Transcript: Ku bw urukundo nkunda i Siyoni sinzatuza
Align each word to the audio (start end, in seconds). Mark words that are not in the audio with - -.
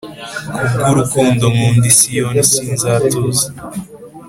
Ku 0.53 0.59
bw 0.73 0.83
urukundo 0.93 1.43
nkunda 1.53 1.85
i 1.91 1.93
Siyoni 1.97 2.43
sinzatuza 2.51 3.47